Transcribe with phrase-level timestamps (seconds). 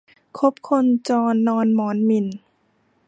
[0.37, 2.27] คบคนจรนอนหมอนหมิ่น